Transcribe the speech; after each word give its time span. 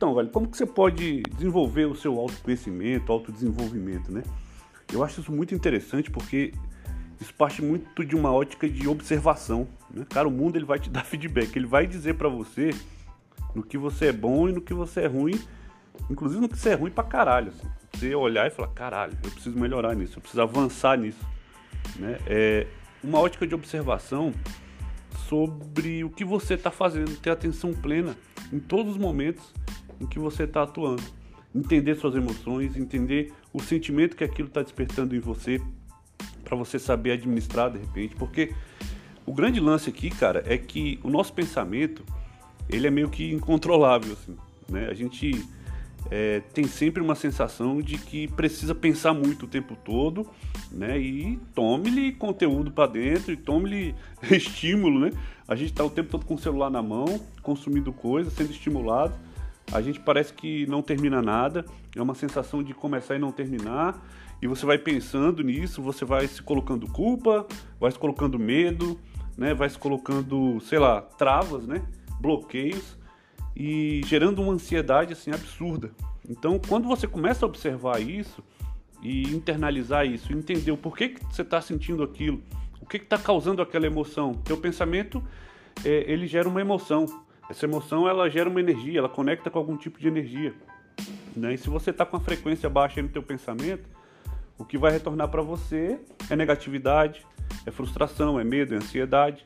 Então, 0.00 0.14
velho, 0.14 0.30
como 0.30 0.48
que 0.48 0.56
você 0.56 0.64
pode 0.64 1.20
desenvolver 1.24 1.84
o 1.84 1.94
seu 1.94 2.18
autoconhecimento, 2.18 3.12
autodesenvolvimento, 3.12 4.10
né? 4.10 4.22
Eu 4.90 5.04
acho 5.04 5.20
isso 5.20 5.30
muito 5.30 5.54
interessante 5.54 6.10
porque 6.10 6.54
isso 7.20 7.34
parte 7.34 7.60
muito 7.60 8.02
de 8.02 8.16
uma 8.16 8.32
ótica 8.32 8.66
de 8.66 8.88
observação, 8.88 9.68
né? 9.90 10.06
Cara, 10.08 10.26
o 10.26 10.30
mundo 10.30 10.56
ele 10.56 10.64
vai 10.64 10.78
te 10.78 10.88
dar 10.88 11.04
feedback, 11.04 11.54
ele 11.54 11.66
vai 11.66 11.86
dizer 11.86 12.14
para 12.14 12.30
você 12.30 12.70
no 13.54 13.62
que 13.62 13.76
você 13.76 14.06
é 14.06 14.12
bom 14.12 14.48
e 14.48 14.52
no 14.52 14.62
que 14.62 14.72
você 14.72 15.02
é 15.02 15.06
ruim, 15.06 15.38
inclusive 16.08 16.40
no 16.40 16.48
que 16.48 16.58
você 16.58 16.70
é 16.70 16.74
ruim 16.74 16.90
pra 16.90 17.04
caralho, 17.04 17.48
assim. 17.48 17.68
Você 17.92 18.14
olhar 18.14 18.46
e 18.46 18.50
falar, 18.50 18.68
caralho, 18.68 19.12
eu 19.22 19.30
preciso 19.30 19.58
melhorar 19.58 19.94
nisso, 19.94 20.16
eu 20.16 20.22
preciso 20.22 20.40
avançar 20.40 20.96
nisso, 20.96 21.26
né? 21.96 22.16
É 22.26 22.66
uma 23.04 23.18
ótica 23.18 23.46
de 23.46 23.54
observação 23.54 24.32
sobre 25.28 26.04
o 26.04 26.08
que 26.08 26.24
você 26.24 26.54
está 26.54 26.70
fazendo, 26.70 27.14
ter 27.20 27.28
atenção 27.28 27.74
plena 27.74 28.16
em 28.50 28.58
todos 28.58 28.92
os 28.92 28.98
momentos 28.98 29.52
em 30.00 30.06
que 30.06 30.18
você 30.18 30.44
está 30.44 30.62
atuando. 30.62 31.02
Entender 31.54 31.96
suas 31.96 32.14
emoções, 32.14 32.76
entender 32.76 33.32
o 33.52 33.60
sentimento 33.60 34.16
que 34.16 34.24
aquilo 34.24 34.48
está 34.48 34.62
despertando 34.62 35.14
em 35.14 35.20
você, 35.20 35.60
para 36.44 36.56
você 36.56 36.78
saber 36.78 37.12
administrar 37.12 37.70
de 37.70 37.78
repente, 37.78 38.14
porque 38.16 38.52
o 39.26 39.32
grande 39.32 39.60
lance 39.60 39.88
aqui, 39.90 40.10
cara, 40.10 40.42
é 40.46 40.58
que 40.58 40.98
o 41.02 41.10
nosso 41.10 41.32
pensamento 41.32 42.04
ele 42.68 42.86
é 42.86 42.90
meio 42.90 43.08
que 43.08 43.32
incontrolável, 43.32 44.12
assim, 44.12 44.36
né? 44.68 44.88
A 44.88 44.94
gente 44.94 45.44
é, 46.10 46.40
tem 46.52 46.64
sempre 46.66 47.02
uma 47.02 47.14
sensação 47.14 47.80
de 47.82 47.98
que 47.98 48.28
precisa 48.28 48.74
pensar 48.74 49.12
muito 49.12 49.44
o 49.44 49.48
tempo 49.48 49.76
todo, 49.76 50.26
né? 50.70 50.98
E 50.98 51.38
tome-lhe 51.54 52.12
conteúdo 52.12 52.70
para 52.70 52.92
dentro 52.92 53.32
e 53.32 53.36
tome-lhe 53.36 53.94
estímulo, 54.30 55.00
né? 55.00 55.12
A 55.46 55.54
gente 55.54 55.70
está 55.70 55.84
o 55.84 55.90
tempo 55.90 56.10
todo 56.10 56.24
com 56.24 56.34
o 56.34 56.38
celular 56.38 56.70
na 56.70 56.82
mão, 56.82 57.20
consumindo 57.42 57.92
coisas, 57.92 58.32
sendo 58.32 58.50
estimulado. 58.50 59.14
A 59.72 59.80
gente 59.80 60.00
parece 60.00 60.32
que 60.32 60.66
não 60.66 60.82
termina 60.82 61.22
nada, 61.22 61.64
é 61.94 62.02
uma 62.02 62.14
sensação 62.14 62.62
de 62.62 62.74
começar 62.74 63.16
e 63.16 63.18
não 63.18 63.30
terminar. 63.30 64.04
E 64.42 64.46
você 64.46 64.64
vai 64.64 64.78
pensando 64.78 65.42
nisso, 65.42 65.82
você 65.82 66.04
vai 66.04 66.26
se 66.26 66.42
colocando 66.42 66.88
culpa, 66.88 67.46
vai 67.78 67.90
se 67.90 67.98
colocando 67.98 68.38
medo, 68.38 68.98
né? 69.36 69.54
Vai 69.54 69.68
se 69.68 69.78
colocando, 69.78 70.58
sei 70.60 70.78
lá, 70.78 71.02
travas, 71.02 71.66
né? 71.66 71.82
Bloqueios 72.20 72.98
e 73.54 74.00
gerando 74.06 74.40
uma 74.42 74.52
ansiedade 74.52 75.12
assim 75.12 75.30
absurda. 75.30 75.90
Então, 76.28 76.60
quando 76.68 76.86
você 76.86 77.06
começa 77.06 77.44
a 77.44 77.48
observar 77.48 78.00
isso 78.00 78.42
e 79.02 79.22
internalizar 79.34 80.06
isso, 80.06 80.32
entender 80.32 80.70
o 80.70 80.76
porquê 80.76 81.08
que 81.08 81.24
você 81.24 81.42
está 81.42 81.60
sentindo 81.60 82.02
aquilo, 82.02 82.42
o 82.80 82.86
que 82.86 82.96
está 82.96 83.18
causando 83.18 83.60
aquela 83.62 83.86
emoção, 83.86 84.34
teu 84.34 84.56
pensamento 84.56 85.22
é, 85.84 86.10
ele 86.10 86.26
gera 86.26 86.48
uma 86.48 86.60
emoção. 86.60 87.06
Essa 87.50 87.66
emoção 87.66 88.08
ela 88.08 88.30
gera 88.30 88.48
uma 88.48 88.60
energia, 88.60 89.00
ela 89.00 89.08
conecta 89.08 89.50
com 89.50 89.58
algum 89.58 89.76
tipo 89.76 89.98
de 89.98 90.06
energia. 90.06 90.54
Né? 91.34 91.54
E 91.54 91.58
se 91.58 91.68
você 91.68 91.90
está 91.90 92.06
com 92.06 92.16
a 92.16 92.20
frequência 92.20 92.70
baixa 92.70 93.02
no 93.02 93.08
teu 93.08 93.24
pensamento, 93.24 93.88
o 94.56 94.64
que 94.64 94.78
vai 94.78 94.92
retornar 94.92 95.28
para 95.28 95.42
você 95.42 95.98
é 96.30 96.36
negatividade, 96.36 97.26
é 97.66 97.70
frustração, 97.72 98.38
é 98.38 98.44
medo, 98.44 98.74
é 98.74 98.76
ansiedade. 98.76 99.44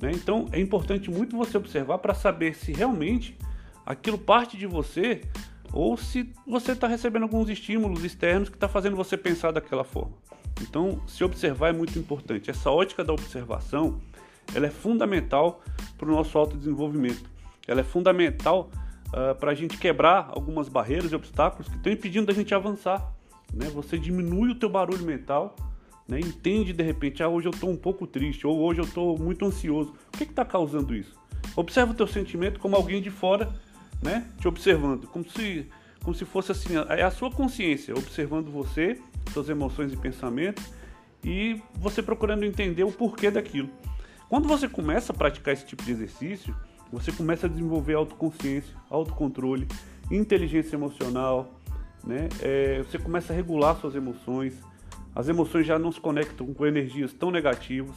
Né? 0.00 0.12
Então 0.14 0.48
é 0.50 0.58
importante 0.58 1.10
muito 1.10 1.36
você 1.36 1.58
observar 1.58 1.98
para 1.98 2.14
saber 2.14 2.54
se 2.54 2.72
realmente 2.72 3.36
aquilo 3.84 4.16
parte 4.16 4.56
de 4.56 4.66
você 4.66 5.20
ou 5.74 5.96
se 5.96 6.32
você 6.46 6.72
está 6.72 6.86
recebendo 6.86 7.24
alguns 7.24 7.50
estímulos 7.50 8.02
externos 8.02 8.48
que 8.48 8.56
está 8.56 8.68
fazendo 8.68 8.96
você 8.96 9.16
pensar 9.16 9.50
daquela 9.52 9.84
forma. 9.84 10.14
Então, 10.60 11.00
se 11.06 11.24
observar 11.24 11.68
é 11.68 11.72
muito 11.72 11.98
importante. 11.98 12.50
Essa 12.50 12.70
ótica 12.70 13.02
da 13.02 13.12
observação, 13.12 14.00
ela 14.54 14.66
é 14.66 14.70
fundamental 14.70 15.62
para 15.98 16.08
o 16.08 16.12
nosso 16.12 16.38
autodesenvolvimento. 16.38 17.31
Ela 17.66 17.80
é 17.80 17.84
fundamental 17.84 18.70
uh, 19.12 19.30
ah, 19.30 19.34
para 19.34 19.52
a 19.52 19.54
gente 19.54 19.78
quebrar 19.78 20.30
algumas 20.32 20.68
barreiras 20.68 21.12
e 21.12 21.14
obstáculos 21.14 21.68
que 21.68 21.76
estão 21.76 21.92
impedindo 21.92 22.26
da 22.26 22.32
gente 22.32 22.54
avançar. 22.54 23.12
Né? 23.52 23.68
Você 23.70 23.98
diminui 23.98 24.50
o 24.50 24.54
teu 24.54 24.68
barulho 24.68 25.04
mental, 25.04 25.54
né? 26.08 26.18
entende 26.18 26.72
de 26.72 26.82
repente, 26.82 27.22
ah, 27.22 27.28
hoje 27.28 27.48
eu 27.48 27.52
estou 27.52 27.70
um 27.70 27.76
pouco 27.76 28.06
triste, 28.06 28.46
ou 28.46 28.58
hoje 28.60 28.80
eu 28.80 28.84
estou 28.84 29.18
muito 29.18 29.44
ansioso. 29.44 29.94
O 30.08 30.18
que 30.18 30.24
está 30.24 30.44
causando 30.44 30.94
isso? 30.94 31.14
Observa 31.54 31.92
o 31.92 31.94
teu 31.94 32.06
sentimento 32.06 32.58
como 32.58 32.74
alguém 32.74 33.00
de 33.00 33.10
fora 33.10 33.52
né, 34.02 34.26
te 34.40 34.48
observando, 34.48 35.06
como 35.06 35.28
se, 35.28 35.68
como 36.02 36.14
se 36.14 36.24
fosse 36.24 36.50
assim, 36.50 36.74
é 36.88 37.02
a 37.02 37.10
sua 37.10 37.30
consciência 37.30 37.94
observando 37.94 38.50
você, 38.50 39.00
suas 39.32 39.48
emoções 39.48 39.92
e 39.92 39.96
pensamentos 39.96 40.64
e 41.24 41.62
você 41.74 42.02
procurando 42.02 42.44
entender 42.44 42.82
o 42.82 42.90
porquê 42.90 43.30
daquilo. 43.30 43.70
Quando 44.28 44.48
você 44.48 44.68
começa 44.68 45.12
a 45.12 45.16
praticar 45.16 45.54
esse 45.54 45.64
tipo 45.64 45.84
de 45.84 45.92
exercício, 45.92 46.54
você 46.92 47.10
começa 47.10 47.46
a 47.46 47.48
desenvolver 47.48 47.94
autoconsciência, 47.94 48.74
autocontrole, 48.90 49.66
inteligência 50.10 50.76
emocional, 50.76 51.58
né? 52.04 52.28
É, 52.42 52.82
você 52.82 52.98
começa 52.98 53.32
a 53.32 53.36
regular 53.36 53.76
suas 53.76 53.94
emoções, 53.94 54.60
as 55.14 55.28
emoções 55.28 55.66
já 55.66 55.78
não 55.78 55.90
se 55.90 56.00
conectam 56.00 56.52
com 56.52 56.66
energias 56.66 57.12
tão 57.12 57.30
negativas, 57.30 57.96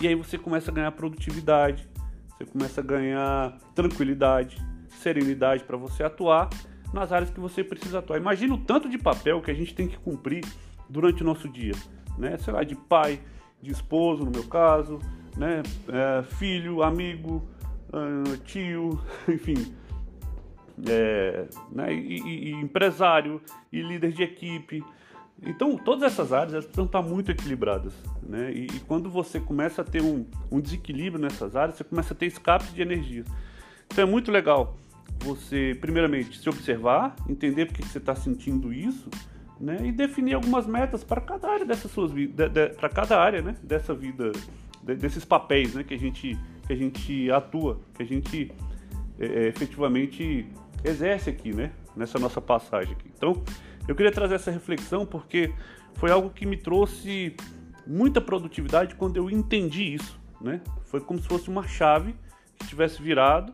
e 0.00 0.08
aí 0.08 0.14
você 0.14 0.38
começa 0.38 0.70
a 0.70 0.74
ganhar 0.74 0.90
produtividade, 0.92 1.86
você 2.30 2.46
começa 2.46 2.80
a 2.80 2.84
ganhar 2.84 3.58
tranquilidade, 3.74 4.56
serenidade 4.88 5.64
para 5.64 5.76
você 5.76 6.02
atuar 6.02 6.48
nas 6.92 7.12
áreas 7.12 7.30
que 7.30 7.40
você 7.40 7.62
precisa 7.62 7.98
atuar. 7.98 8.16
Imagina 8.16 8.54
o 8.54 8.58
tanto 8.58 8.88
de 8.88 8.96
papel 8.96 9.42
que 9.42 9.50
a 9.50 9.54
gente 9.54 9.74
tem 9.74 9.86
que 9.86 9.98
cumprir 9.98 10.44
durante 10.88 11.22
o 11.22 11.26
nosso 11.26 11.48
dia, 11.48 11.74
né? 12.16 12.38
Sei 12.38 12.52
lá, 12.52 12.62
de 12.62 12.74
pai, 12.74 13.20
de 13.60 13.70
esposo, 13.70 14.24
no 14.24 14.30
meu 14.30 14.44
caso, 14.44 14.98
né? 15.36 15.62
É, 15.88 16.22
filho, 16.22 16.82
amigo, 16.82 17.46
tio, 18.44 19.00
enfim, 19.28 19.74
é, 20.86 21.46
né? 21.70 21.92
E, 21.92 22.20
e, 22.20 22.52
empresário 22.52 23.40
e 23.72 23.82
líder 23.82 24.12
de 24.12 24.22
equipe. 24.22 24.84
Então, 25.42 25.76
todas 25.76 26.12
essas 26.12 26.32
áreas 26.32 26.52
elas 26.52 26.64
precisam 26.64 26.86
estar 26.86 27.02
muito 27.02 27.30
equilibradas. 27.30 27.92
Né? 28.22 28.52
E, 28.52 28.66
e 28.66 28.80
quando 28.80 29.08
você 29.08 29.38
começa 29.38 29.82
a 29.82 29.84
ter 29.84 30.02
um, 30.02 30.26
um, 30.50 30.60
desequilíbrio 30.60 31.20
nessas 31.20 31.54
áreas, 31.54 31.76
você 31.76 31.84
começa 31.84 32.12
a 32.12 32.16
ter 32.16 32.26
escape 32.26 32.72
de 32.72 32.82
energia. 32.82 33.24
Então, 33.86 34.02
é 34.02 34.06
muito 34.06 34.30
legal 34.30 34.76
você, 35.20 35.76
primeiramente, 35.80 36.38
se 36.38 36.48
observar, 36.48 37.16
entender 37.28 37.66
porque 37.66 37.82
que 37.82 37.88
você 37.88 37.98
está 37.98 38.14
sentindo 38.14 38.72
isso, 38.72 39.08
né? 39.60 39.78
E 39.82 39.92
definir 39.92 40.34
algumas 40.34 40.66
metas 40.66 41.02
para 41.02 41.20
cada 41.20 41.48
área 41.48 41.66
dessas 41.66 41.90
suas 41.90 42.12
vidas, 42.12 42.50
de, 42.50 42.68
de, 42.68 42.74
para 42.74 42.88
cada 42.88 43.20
área, 43.20 43.42
né? 43.42 43.56
Dessa 43.62 43.94
vida, 43.94 44.30
de, 44.82 44.94
desses 44.94 45.24
papéis, 45.24 45.74
né? 45.74 45.82
Que 45.82 45.94
a 45.94 45.98
gente, 45.98 46.38
que 46.68 46.72
a 46.72 46.76
gente 46.76 47.30
atua, 47.32 47.80
que 47.94 48.02
a 48.04 48.06
gente 48.06 48.52
é, 49.18 49.26
é, 49.26 49.48
efetivamente 49.48 50.46
exerce 50.84 51.28
aqui, 51.30 51.52
né? 51.52 51.72
Nessa 51.96 52.18
nossa 52.18 52.40
passagem 52.40 52.92
aqui. 52.92 53.10
Então, 53.16 53.42
eu 53.88 53.96
queria 53.96 54.12
trazer 54.12 54.36
essa 54.36 54.52
reflexão 54.52 55.04
porque 55.04 55.52
foi 55.94 56.12
algo 56.12 56.30
que 56.30 56.46
me 56.46 56.56
trouxe 56.56 57.34
muita 57.84 58.20
produtividade 58.20 58.94
quando 58.94 59.16
eu 59.16 59.28
entendi 59.28 59.94
isso, 59.94 60.20
né? 60.40 60.60
Foi 60.84 61.00
como 61.00 61.20
se 61.20 61.26
fosse 61.26 61.48
uma 61.48 61.66
chave 61.66 62.14
que 62.56 62.68
tivesse 62.68 63.02
virado 63.02 63.52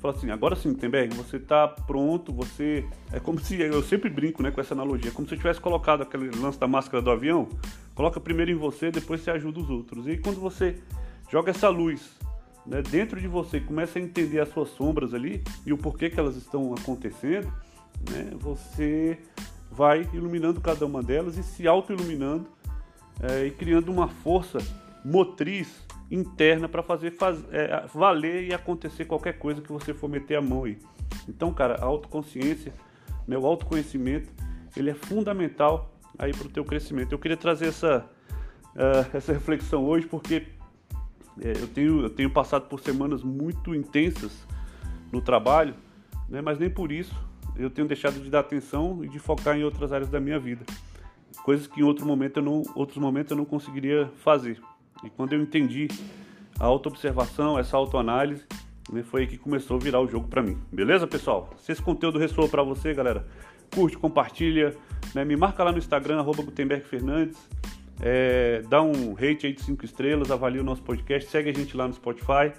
Fala 0.00 0.14
assim, 0.14 0.30
agora 0.30 0.54
sim, 0.54 0.72
Gutenberg, 0.72 1.14
você 1.16 1.36
está 1.36 1.66
pronto, 1.66 2.32
você. 2.32 2.84
É 3.12 3.18
como 3.18 3.40
se. 3.40 3.60
Eu 3.60 3.82
sempre 3.82 4.08
brinco 4.08 4.42
né, 4.42 4.50
com 4.50 4.60
essa 4.60 4.74
analogia, 4.74 5.10
como 5.10 5.26
se 5.26 5.34
eu 5.34 5.38
tivesse 5.38 5.60
colocado 5.60 6.02
aquele 6.02 6.30
lance 6.36 6.58
da 6.58 6.68
máscara 6.68 7.02
do 7.02 7.10
avião, 7.10 7.48
coloca 7.94 8.20
primeiro 8.20 8.50
em 8.50 8.54
você, 8.54 8.90
depois 8.90 9.20
você 9.20 9.30
ajuda 9.32 9.58
os 9.60 9.70
outros. 9.70 10.06
E 10.06 10.16
quando 10.16 10.40
você 10.40 10.76
joga 11.30 11.50
essa 11.50 11.68
luz 11.68 12.16
né, 12.68 12.82
dentro 12.82 13.18
de 13.18 13.26
você, 13.26 13.58
começa 13.58 13.98
a 13.98 14.02
entender 14.02 14.40
as 14.40 14.50
suas 14.50 14.68
sombras 14.68 15.14
ali 15.14 15.42
e 15.64 15.72
o 15.72 15.78
porquê 15.78 16.10
que 16.10 16.20
elas 16.20 16.36
estão 16.36 16.74
acontecendo, 16.74 17.50
né, 18.10 18.30
você 18.38 19.18
vai 19.70 20.08
iluminando 20.12 20.60
cada 20.60 20.84
uma 20.84 21.02
delas 21.02 21.38
e 21.38 21.42
se 21.42 21.66
auto-iluminando 21.66 22.46
é, 23.22 23.46
e 23.46 23.50
criando 23.50 23.90
uma 23.90 24.08
força 24.08 24.58
motriz 25.04 25.86
interna 26.10 26.68
para 26.68 26.82
fazer 26.82 27.12
faz, 27.12 27.42
é, 27.50 27.86
valer 27.92 28.48
e 28.48 28.54
acontecer 28.54 29.06
qualquer 29.06 29.38
coisa 29.38 29.62
que 29.62 29.72
você 29.72 29.94
for 29.94 30.08
meter 30.08 30.36
a 30.36 30.42
mão 30.42 30.64
aí. 30.64 30.78
Então, 31.26 31.52
cara, 31.52 31.76
a 31.80 31.84
autoconsciência, 31.84 32.72
né, 33.26 33.36
o 33.36 33.46
autoconhecimento, 33.46 34.30
ele 34.76 34.90
é 34.90 34.94
fundamental 34.94 35.94
aí 36.18 36.32
para 36.32 36.46
o 36.46 36.50
teu 36.50 36.64
crescimento. 36.64 37.12
Eu 37.12 37.18
queria 37.18 37.36
trazer 37.36 37.68
essa, 37.68 38.06
uh, 38.74 39.16
essa 39.16 39.32
reflexão 39.32 39.84
hoje 39.84 40.06
porque 40.06 40.57
é, 41.42 41.52
eu, 41.52 41.68
tenho, 41.68 42.02
eu 42.02 42.10
tenho 42.10 42.30
passado 42.30 42.68
por 42.68 42.80
semanas 42.80 43.22
muito 43.22 43.74
intensas 43.74 44.46
no 45.12 45.20
trabalho, 45.20 45.74
né, 46.28 46.40
mas 46.40 46.58
nem 46.58 46.68
por 46.68 46.92
isso 46.92 47.14
eu 47.56 47.68
tenho 47.68 47.88
deixado 47.88 48.20
de 48.20 48.30
dar 48.30 48.40
atenção 48.40 49.04
e 49.04 49.08
de 49.08 49.18
focar 49.18 49.56
em 49.56 49.64
outras 49.64 49.92
áreas 49.92 50.08
da 50.08 50.20
minha 50.20 50.38
vida. 50.38 50.64
Coisas 51.42 51.66
que 51.66 51.80
em 51.80 51.82
outro 51.82 52.06
momento 52.06 52.38
eu 52.38 52.42
não, 52.42 52.62
outros 52.74 52.98
momentos 52.98 53.30
eu 53.30 53.36
não 53.36 53.44
conseguiria 53.44 54.10
fazer. 54.18 54.60
E 55.02 55.10
quando 55.10 55.32
eu 55.32 55.40
entendi 55.40 55.88
a 56.58 56.66
autoobservação, 56.66 57.58
essa 57.58 57.76
autoanálise, 57.76 58.44
né, 58.92 59.02
foi 59.02 59.22
aí 59.22 59.26
que 59.26 59.36
começou 59.36 59.76
a 59.76 59.80
virar 59.80 60.00
o 60.00 60.08
jogo 60.08 60.28
para 60.28 60.42
mim. 60.42 60.56
Beleza, 60.72 61.06
pessoal? 61.06 61.50
Se 61.58 61.72
esse 61.72 61.82
conteúdo 61.82 62.18
ressoou 62.18 62.48
para 62.48 62.62
você, 62.62 62.94
galera, 62.94 63.26
curte, 63.74 63.98
compartilha, 63.98 64.76
né, 65.14 65.24
me 65.24 65.36
marca 65.36 65.64
lá 65.64 65.72
no 65.72 65.78
Instagram, 65.78 66.18
arroba 66.18 66.42
Gutenberg 66.42 66.84
Fernandes, 66.84 67.38
é, 68.00 68.62
dá 68.68 68.82
um 68.82 69.12
rate 69.12 69.46
aí 69.46 69.52
de 69.52 69.62
5 69.62 69.84
estrelas, 69.84 70.30
avalia 70.30 70.60
o 70.60 70.64
nosso 70.64 70.82
podcast, 70.82 71.30
segue 71.30 71.50
a 71.50 71.54
gente 71.54 71.76
lá 71.76 71.86
no 71.86 71.94
Spotify. 71.94 72.52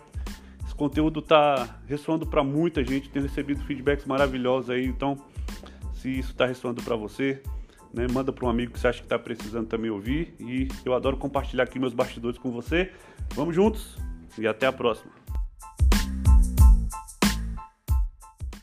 conteúdo 0.79 1.21
tá 1.21 1.77
ressoando 1.87 2.25
para 2.25 2.41
muita 2.41 2.81
gente, 2.85 3.09
tem 3.09 3.21
recebido 3.21 3.61
feedbacks 3.65 4.05
maravilhosos 4.05 4.69
aí, 4.69 4.85
então 4.85 5.17
se 5.93 6.09
isso 6.09 6.31
está 6.31 6.45
ressoando 6.45 6.81
para 6.81 6.95
você, 6.95 7.41
né, 7.93 8.07
manda 8.09 8.31
para 8.31 8.45
um 8.45 8.49
amigo 8.49 8.71
que 8.71 8.79
você 8.79 8.87
acha 8.87 8.99
que 8.99 9.05
está 9.05 9.19
precisando 9.19 9.67
também 9.67 9.91
ouvir 9.91 10.33
e 10.39 10.69
eu 10.85 10.93
adoro 10.93 11.17
compartilhar 11.17 11.63
aqui 11.63 11.77
meus 11.77 11.93
bastidores 11.93 12.37
com 12.37 12.49
você. 12.49 12.91
Vamos 13.33 13.53
juntos 13.53 13.97
e 14.37 14.47
até 14.47 14.67
a 14.67 14.71
próxima. 14.71 15.18